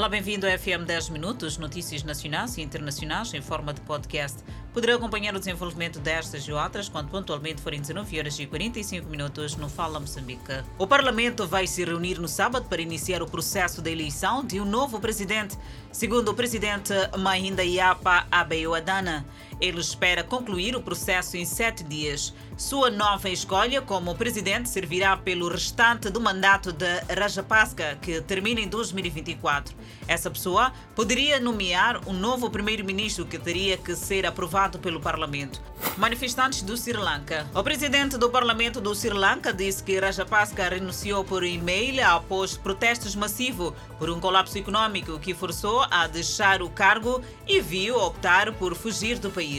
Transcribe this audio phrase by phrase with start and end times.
[0.00, 4.42] Olá, bem-vindo ao FM 10 Minutos, notícias nacionais e internacionais em forma de podcast.
[4.72, 9.56] Poderá acompanhar o desenvolvimento destas e outras quando pontualmente forem 19 horas e 45 minutos
[9.56, 10.64] no Fala Moçambique.
[10.78, 14.64] O Parlamento vai se reunir no sábado para iniciar o processo da eleição de um
[14.64, 15.58] novo presidente.
[15.92, 19.26] Segundo o presidente Mahinda Yapa Abeyo Adana,
[19.60, 22.32] ele espera concluir o processo em sete dias.
[22.56, 28.68] Sua nova escolha como presidente servirá pelo restante do mandato de Rajapaksa, que termina em
[28.68, 29.74] 2024.
[30.06, 35.60] Essa pessoa poderia nomear um novo primeiro-ministro que teria que ser aprovado pelo parlamento.
[35.96, 37.46] Manifestantes do Sri Lanka.
[37.54, 43.14] O presidente do parlamento do Sri Lanka disse que Rajapaksa renunciou por e-mail após protestos
[43.14, 48.74] massivos por um colapso econômico que forçou a deixar o cargo e viu optar por
[48.74, 49.49] fugir do país.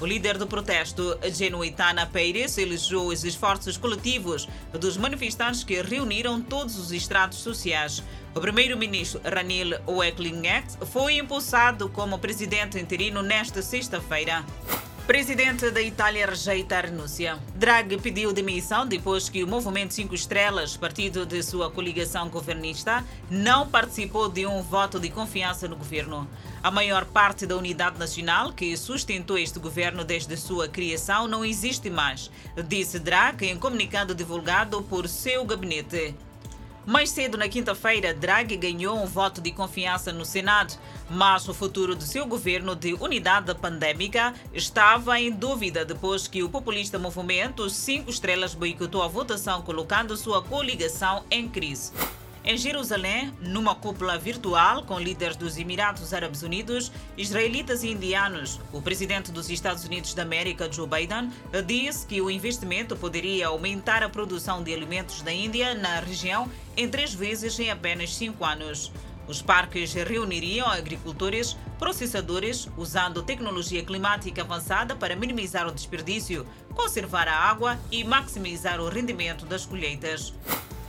[0.00, 6.76] O líder do protesto, Genuitana Pérez, elogiou os esforços coletivos dos manifestantes que reuniram todos
[6.76, 8.02] os estratos sociais.
[8.34, 14.44] O primeiro-ministro Ranil Wickremesinghe foi impulsado como presidente interino nesta sexta-feira.
[15.06, 17.38] Presidente da Itália rejeita a renúncia.
[17.54, 23.68] Draghi pediu demissão depois que o Movimento 5 Estrelas, partido de sua coligação governista, não
[23.68, 26.28] participou de um voto de confiança no governo.
[26.60, 31.88] A maior parte da unidade nacional que sustentou este governo desde sua criação não existe
[31.88, 32.28] mais,
[32.66, 36.16] disse Draghi em comunicado divulgado por seu gabinete.
[36.86, 40.72] Mais cedo, na quinta-feira, Draghi ganhou um voto de confiança no Senado,
[41.10, 46.48] mas o futuro do seu governo de unidade pandêmica estava em dúvida depois que o
[46.48, 51.92] populista movimento Cinco Estrelas boicotou a votação, colocando sua coligação em crise.
[52.48, 58.80] Em Jerusalém, numa cúpula virtual com líderes dos Emirados Árabes Unidos, israelitas e indianos, o
[58.80, 61.28] presidente dos Estados Unidos da América, Joe Biden,
[61.66, 66.88] disse que o investimento poderia aumentar a produção de alimentos da Índia na região em
[66.88, 68.92] três vezes em apenas cinco anos.
[69.26, 77.34] Os parques reuniriam agricultores, processadores, usando tecnologia climática avançada para minimizar o desperdício, conservar a
[77.36, 80.32] água e maximizar o rendimento das colheitas.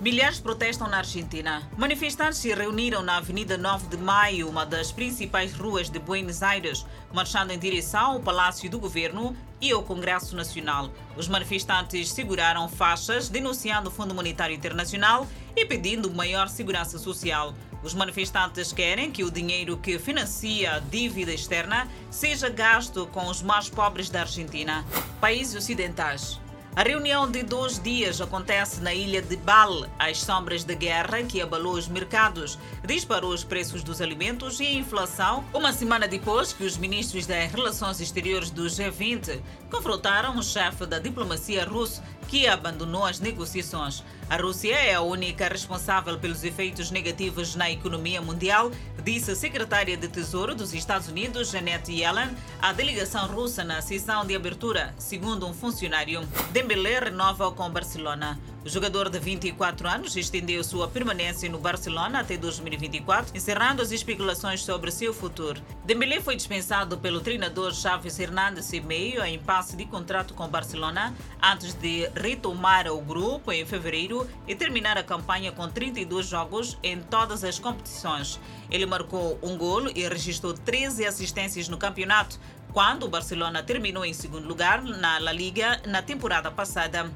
[0.00, 1.68] Milhares protestam na Argentina.
[1.76, 6.86] Manifestantes se reuniram na Avenida 9 de Maio, uma das principais ruas de Buenos Aires,
[7.12, 10.88] marchando em direção ao Palácio do Governo e ao Congresso Nacional.
[11.16, 15.26] Os manifestantes seguraram faixas denunciando o Fundo Monetário Internacional
[15.56, 17.52] e pedindo maior segurança social.
[17.82, 23.42] Os manifestantes querem que o dinheiro que financia a dívida externa seja gasto com os
[23.42, 24.84] mais pobres da Argentina.
[25.20, 26.38] Países ocidentais.
[26.78, 31.42] A reunião de dois dias acontece na ilha de Bal, às sombras da guerra que
[31.42, 32.56] abalou os mercados,
[32.86, 37.50] disparou os preços dos alimentos e a inflação, uma semana depois que os ministros das
[37.50, 44.04] Relações Exteriores do G20 confrontaram o chefe da diplomacia russo que abandonou as negociações.
[44.30, 48.70] A Rússia é a única responsável pelos efeitos negativos na economia mundial,
[49.02, 52.28] disse a secretária de Tesouro dos Estados Unidos, Janet Yellen,
[52.60, 56.20] à delegação russa na sessão de abertura, segundo um funcionário.
[56.52, 58.38] Dembélé renova com Barcelona.
[58.68, 64.62] O jogador de 24 anos estendeu sua permanência no Barcelona até 2024, encerrando as especulações
[64.62, 65.62] sobre seu futuro.
[65.86, 71.14] Dembélé foi dispensado pelo treinador Chaves Hernández em meio a impasse de contrato com Barcelona,
[71.42, 77.00] antes de retomar o grupo em fevereiro e terminar a campanha com 32 jogos em
[77.00, 78.38] todas as competições.
[78.70, 82.38] Ele marcou um gol e registrou 13 assistências no campeonato,
[82.70, 87.10] quando o Barcelona terminou em segundo lugar na La Liga na temporada passada.